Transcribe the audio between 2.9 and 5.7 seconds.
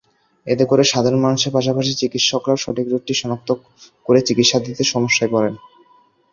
রোগটি শনাক্ত করে চিকিৎসা দিতে সমস্যায় পড়েন।